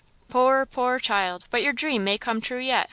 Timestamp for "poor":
0.29-0.65, 0.65-0.97